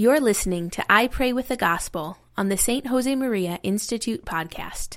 You're 0.00 0.18
listening 0.18 0.70
to 0.70 0.84
I 0.90 1.08
Pray 1.08 1.34
with 1.34 1.48
the 1.48 1.58
Gospel 1.58 2.16
on 2.34 2.48
the 2.48 2.56
St. 2.56 2.86
Josemaria 2.86 3.58
Institute 3.62 4.24
podcast. 4.24 4.96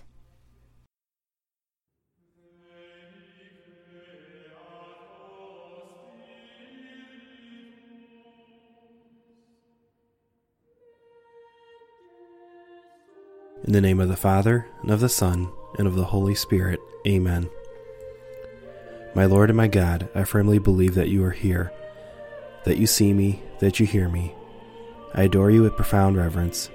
In 13.66 13.74
the 13.74 13.82
name 13.82 14.00
of 14.00 14.08
the 14.08 14.16
Father, 14.16 14.66
and 14.84 14.92
of 14.92 15.02
the 15.02 15.10
Son, 15.10 15.52
and 15.78 15.86
of 15.86 15.96
the 15.96 16.06
Holy 16.06 16.34
Spirit. 16.34 16.80
Amen. 17.06 17.50
My 19.14 19.26
Lord 19.26 19.50
and 19.50 19.58
my 19.58 19.68
God, 19.68 20.08
I 20.16 20.24
firmly 20.24 20.60
believe 20.60 20.96
that 20.96 21.10
you 21.10 21.26
are 21.26 21.32
here, 21.32 21.74
that 22.64 22.78
you 22.78 22.88
see 22.88 23.12
me, 23.12 23.44
that 23.60 23.82
you 23.82 23.86
hear 23.86 24.08
me. 24.08 24.34
I 25.16 25.24
adore 25.24 25.52
you 25.52 25.62
with 25.62 25.76
profound 25.76 26.18
reverence. 26.18 26.72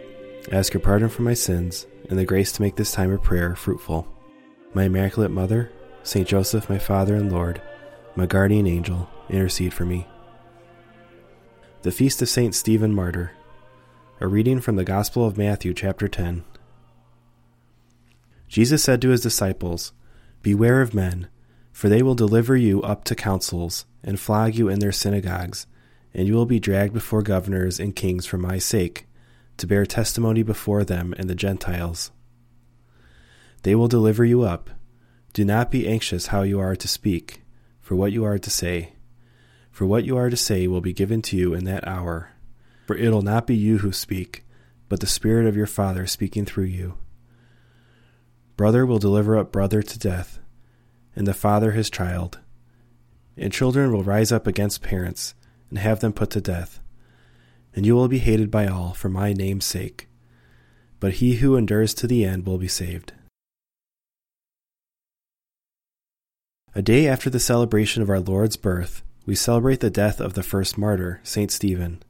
I 0.52 0.56
ask 0.56 0.73
your 0.73 0.80
pardon 0.80 1.09
for 1.09 1.23
my 1.23 1.34
sins, 1.34 1.87
and 2.09 2.16
the 2.16 2.24
grace 2.24 2.52
to 2.52 2.62
make 2.62 2.77
this 2.77 2.92
time 2.92 3.12
of 3.12 3.23
prayer 3.23 3.56
fruitful. 3.56 4.06
My 4.74 4.84
Immaculate 4.84 5.33
Mother, 5.33 5.73
Saint 6.05 6.29
Joseph, 6.29 6.70
my 6.70 6.79
Father 6.79 7.16
and 7.16 7.32
Lord, 7.32 7.60
my 8.15 8.27
guardian 8.27 8.69
angel, 8.69 9.10
intercede 9.29 9.74
for 9.74 9.84
me. 9.84 10.06
The 11.82 11.91
Feast 11.91 12.23
of 12.23 12.29
Saint 12.29 12.55
Stephen 12.55 12.95
Martyr. 12.95 13.32
A 14.20 14.29
reading 14.29 14.60
from 14.60 14.77
the 14.77 14.84
Gospel 14.84 15.27
of 15.27 15.37
Matthew, 15.37 15.74
chapter 15.74 16.07
10. 16.07 16.45
Jesus 18.46 18.84
said 18.84 19.02
to 19.02 19.10
his 19.10 19.20
disciples, 19.20 19.93
Beware 20.43 20.80
of 20.80 20.95
men, 20.95 21.29
for 21.73 21.88
they 21.88 22.02
will 22.02 22.15
deliver 22.15 22.57
you 22.57 22.82
up 22.82 23.02
to 23.05 23.16
councils, 23.16 23.84
and 24.05 24.20
flog 24.20 24.55
you 24.55 24.68
in 24.68 24.79
their 24.79 24.93
synagogues, 24.93 25.66
and 26.15 26.27
you 26.27 26.35
will 26.35 26.47
be 26.47 26.61
dragged 26.61 26.93
before 26.93 27.23
governors 27.23 27.79
and 27.79 27.97
kings 27.97 28.27
for 28.27 28.39
my 28.39 28.59
sake, 28.59 29.07
to 29.57 29.66
bear 29.66 29.85
testimony 29.85 30.43
before 30.43 30.85
them 30.85 31.15
and 31.19 31.29
the 31.29 31.35
Gentiles. 31.35 32.10
They 33.63 33.74
will 33.74 33.88
deliver 33.88 34.24
you 34.24 34.43
up. 34.43 34.71
Do 35.32 35.45
not 35.45 35.71
be 35.71 35.88
anxious 35.88 36.29
how 36.29 36.43
you 36.43 36.60
are 36.60 36.77
to 36.77 36.88
speak, 36.88 37.43
for 37.80 37.97
what 37.97 38.13
you 38.13 38.24
are 38.24 38.38
to 38.38 38.51
say. 38.51 38.93
For 39.71 39.87
what 39.87 40.05
you 40.05 40.16
are 40.16 40.30
to 40.30 40.37
say 40.37 40.66
will 40.66 40.80
be 40.80 40.93
given 40.93 41.23
to 41.23 41.37
you 41.37 41.55
in 41.55 41.65
that 41.65 41.87
hour. 41.87 42.32
For 42.87 42.97
it 42.97 43.10
will 43.10 43.23
not 43.23 43.47
be 43.47 43.54
you 43.54 43.79
who 43.79 43.93
speak, 43.93 44.45
but 44.88 45.01
the 45.01 45.07
Spirit 45.07 45.47
of 45.47 45.57
your 45.57 45.66
Father 45.66 46.07
speaking 46.07 46.45
through 46.45 46.65
you. 46.65 46.97
Brother 48.57 48.85
will 48.85 48.99
deliver 48.99 49.37
up 49.37 49.52
brother 49.52 49.82
to 49.82 49.99
death, 49.99 50.41
and 51.15 51.27
the 51.27 51.35
father 51.35 51.73
his 51.73 51.91
child. 51.91 52.41
And 53.37 53.52
children 53.52 53.93
will 53.93 54.02
rise 54.02 54.32
up 54.32 54.49
against 54.49 54.82
parents 54.82 55.35
and 55.71 55.79
have 55.79 56.01
them 56.01 56.13
put 56.13 56.30
to 56.30 56.41
death. 56.41 56.80
And 57.74 57.87
you 57.87 57.95
will 57.95 58.09
be 58.09 58.19
hated 58.19 58.51
by 58.51 58.66
all 58.66 58.93
for 58.93 59.09
my 59.09 59.33
name's 59.33 59.65
sake. 59.65 60.09
But 61.01 61.15
he 61.15 61.37
who 61.37 61.57
endures 61.57 61.95
to 61.95 62.07
the 62.07 62.25
end 62.25 62.47
will 62.47 62.59
be 62.59 62.69
saved. 62.69 63.13
A 66.75 66.83
day 66.83 67.09
after 67.09 67.31
the 67.31 67.41
celebration 67.41 68.03
of 68.03 68.10
our 68.10 68.21
Lord's 68.21 68.56
birth, 68.56 69.03
we 69.27 69.34
celebrate 69.34 69.81
the 69.81 69.91
death 69.91 70.21
of 70.21 70.34
the 70.34 70.43
first 70.43 70.78
martyr, 70.78 71.21
St. 71.22 71.50
Stephen. 71.50 72.03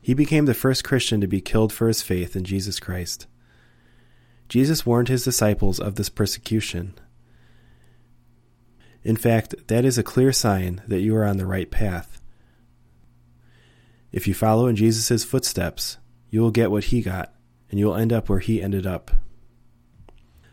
He 0.00 0.14
became 0.14 0.46
the 0.46 0.54
first 0.54 0.84
Christian 0.84 1.20
to 1.20 1.26
be 1.26 1.40
killed 1.40 1.72
for 1.72 1.88
his 1.88 2.02
faith 2.02 2.34
in 2.34 2.44
Jesus 2.44 2.80
Christ. 2.80 3.26
Jesus 4.48 4.86
warned 4.86 5.08
his 5.08 5.24
disciples 5.24 5.78
of 5.78 5.94
this 5.94 6.08
persecution. 6.08 6.94
In 9.02 9.16
fact, 9.16 9.54
that 9.68 9.84
is 9.84 9.98
a 9.98 10.02
clear 10.02 10.32
sign 10.32 10.82
that 10.86 11.00
you 11.00 11.14
are 11.16 11.24
on 11.24 11.36
the 11.36 11.46
right 11.46 11.70
path. 11.70 12.19
If 14.12 14.26
you 14.26 14.34
follow 14.34 14.66
in 14.66 14.76
Jesus' 14.76 15.24
footsteps, 15.24 15.98
you 16.30 16.40
will 16.40 16.50
get 16.50 16.70
what 16.70 16.84
he 16.84 17.02
got, 17.02 17.32
and 17.70 17.78
you 17.78 17.86
will 17.86 17.96
end 17.96 18.12
up 18.12 18.28
where 18.28 18.40
he 18.40 18.62
ended 18.62 18.86
up. 18.86 19.10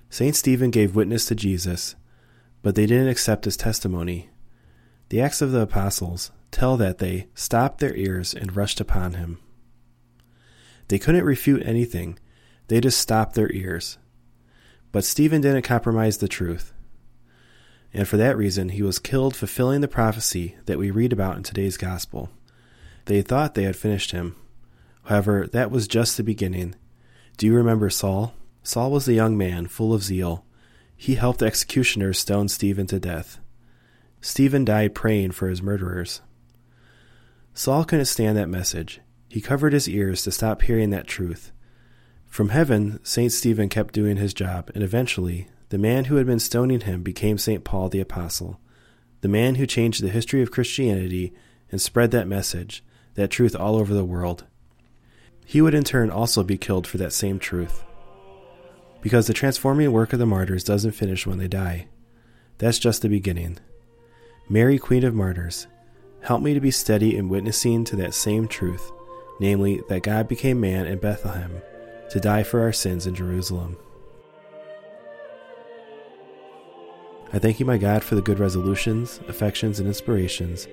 St. 0.09 0.35
Stephen 0.35 0.71
gave 0.71 0.95
witness 0.95 1.25
to 1.25 1.35
Jesus, 1.35 1.95
but 2.61 2.75
they 2.75 2.85
didn't 2.85 3.09
accept 3.09 3.45
his 3.45 3.57
testimony. 3.57 4.29
The 5.09 5.21
Acts 5.21 5.41
of 5.41 5.51
the 5.51 5.61
Apostles 5.61 6.31
tell 6.51 6.77
that 6.77 6.99
they 6.99 7.27
stopped 7.33 7.79
their 7.79 7.95
ears 7.95 8.33
and 8.33 8.55
rushed 8.55 8.79
upon 8.79 9.13
him. 9.13 9.39
They 10.87 10.99
couldn't 10.99 11.25
refute 11.25 11.63
anything 11.65 12.17
they 12.67 12.81
just 12.81 12.99
stopped 12.99 13.35
their 13.35 13.51
ears. 13.51 13.97
But 14.91 15.03
Stephen 15.03 15.41
didn't 15.41 15.63
compromise 15.63 16.17
the 16.17 16.27
truth. 16.27 16.73
And 17.93 18.07
for 18.07 18.17
that 18.17 18.37
reason, 18.37 18.69
he 18.69 18.81
was 18.81 18.99
killed, 18.99 19.35
fulfilling 19.35 19.81
the 19.81 19.87
prophecy 19.87 20.55
that 20.65 20.77
we 20.77 20.91
read 20.91 21.13
about 21.13 21.37
in 21.37 21.43
today's 21.43 21.77
gospel. 21.77 22.29
They 23.07 23.21
thought 23.21 23.55
they 23.55 23.63
had 23.63 23.77
finished 23.77 24.11
him. 24.11 24.35
However, 25.05 25.47
that 25.53 25.71
was 25.71 25.87
just 25.87 26.17
the 26.17 26.23
beginning. 26.23 26.75
Do 27.37 27.45
you 27.45 27.55
remember 27.55 27.89
Saul? 27.89 28.33
Saul 28.63 28.91
was 28.91 29.07
a 29.07 29.13
young 29.13 29.37
man, 29.37 29.67
full 29.67 29.93
of 29.93 30.03
zeal. 30.03 30.45
He 30.97 31.15
helped 31.15 31.39
the 31.39 31.45
executioners 31.45 32.19
stone 32.19 32.49
Stephen 32.49 32.85
to 32.87 32.99
death. 32.99 33.39
Stephen 34.19 34.65
died 34.65 34.93
praying 34.93 35.31
for 35.31 35.47
his 35.47 35.61
murderers. 35.61 36.21
Saul 37.53 37.85
couldn't 37.85 38.05
stand 38.05 38.37
that 38.37 38.49
message. 38.49 38.99
He 39.29 39.39
covered 39.39 39.71
his 39.71 39.87
ears 39.87 40.23
to 40.23 40.31
stop 40.31 40.63
hearing 40.63 40.89
that 40.89 41.07
truth. 41.07 41.53
From 42.25 42.49
heaven, 42.49 42.99
St. 43.03 43.31
Stephen 43.31 43.69
kept 43.69 43.93
doing 43.93 44.17
his 44.17 44.33
job, 44.33 44.69
and 44.75 44.83
eventually, 44.83 45.47
the 45.69 45.77
man 45.77 46.05
who 46.05 46.17
had 46.17 46.25
been 46.25 46.39
stoning 46.39 46.81
him 46.81 47.03
became 47.03 47.37
St. 47.37 47.63
Paul 47.63 47.87
the 47.87 48.01
Apostle, 48.01 48.59
the 49.21 49.29
man 49.29 49.55
who 49.55 49.65
changed 49.65 50.03
the 50.03 50.09
history 50.09 50.41
of 50.41 50.51
Christianity 50.51 51.33
and 51.71 51.81
spread 51.81 52.11
that 52.11 52.27
message, 52.27 52.83
that 53.17 53.31
truth 53.31 53.55
all 53.55 53.75
over 53.75 53.93
the 53.93 54.05
world. 54.05 54.45
He 55.43 55.59
would 55.59 55.73
in 55.73 55.83
turn 55.83 56.09
also 56.09 56.43
be 56.43 56.57
killed 56.57 56.87
for 56.87 56.97
that 56.99 57.11
same 57.11 57.39
truth. 57.39 57.83
Because 59.01 59.27
the 59.27 59.33
transforming 59.33 59.91
work 59.91 60.13
of 60.13 60.19
the 60.19 60.25
martyrs 60.25 60.63
doesn't 60.63 60.91
finish 60.91 61.25
when 61.25 61.39
they 61.39 61.47
die. 61.47 61.87
That's 62.59 62.79
just 62.79 63.01
the 63.01 63.09
beginning. 63.09 63.57
Mary, 64.47 64.77
Queen 64.77 65.03
of 65.03 65.15
Martyrs, 65.15 65.67
help 66.21 66.41
me 66.41 66.53
to 66.53 66.59
be 66.59 66.71
steady 66.71 67.17
in 67.17 67.27
witnessing 67.27 67.83
to 67.85 67.95
that 67.95 68.13
same 68.13 68.47
truth, 68.47 68.91
namely, 69.39 69.81
that 69.89 70.03
God 70.03 70.27
became 70.27 70.61
man 70.61 70.85
in 70.85 70.99
Bethlehem 70.99 71.61
to 72.11 72.19
die 72.19 72.43
for 72.43 72.61
our 72.61 72.71
sins 72.71 73.07
in 73.07 73.15
Jerusalem. 73.15 73.77
I 77.33 77.39
thank 77.39 77.59
you, 77.59 77.65
my 77.65 77.77
God, 77.77 78.03
for 78.03 78.15
the 78.15 78.21
good 78.21 78.39
resolutions, 78.39 79.19
affections, 79.27 79.79
and 79.79 79.87
inspirations 79.87 80.67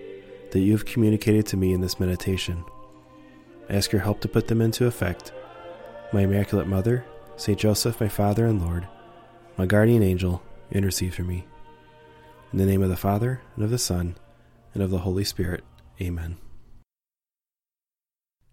that 0.54 0.60
you 0.60 0.70
have 0.70 0.84
communicated 0.84 1.44
to 1.44 1.56
me 1.56 1.72
in 1.72 1.80
this 1.80 1.98
meditation. 1.98 2.64
I 3.68 3.74
ask 3.74 3.90
your 3.90 4.02
help 4.02 4.20
to 4.20 4.28
put 4.28 4.46
them 4.46 4.60
into 4.60 4.86
effect. 4.86 5.32
My 6.12 6.20
Immaculate 6.20 6.68
Mother, 6.68 7.04
St. 7.36 7.58
Joseph, 7.58 8.00
my 8.00 8.06
Father 8.06 8.46
and 8.46 8.62
Lord, 8.62 8.86
my 9.58 9.66
guardian 9.66 10.04
angel, 10.04 10.44
intercede 10.70 11.12
for 11.12 11.24
me. 11.24 11.44
In 12.52 12.60
the 12.60 12.66
name 12.66 12.84
of 12.84 12.88
the 12.88 12.96
Father, 12.96 13.40
and 13.56 13.64
of 13.64 13.70
the 13.70 13.78
Son, 13.78 14.14
and 14.74 14.82
of 14.82 14.90
the 14.90 14.98
Holy 14.98 15.24
Spirit. 15.24 15.64
Amen. 16.00 16.36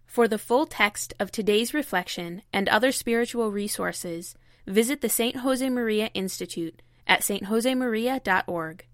For 0.04 0.26
the 0.26 0.38
full 0.38 0.66
text 0.66 1.14
of 1.20 1.30
today's 1.30 1.72
reflection 1.72 2.42
and 2.52 2.68
other 2.68 2.90
spiritual 2.90 3.52
resources, 3.52 4.34
visit 4.66 5.02
the 5.02 5.08
St. 5.08 5.36
Josemaria 5.36 6.10
Institute 6.14 6.82
at 7.06 7.20
stjosemaria.org. 7.20 8.86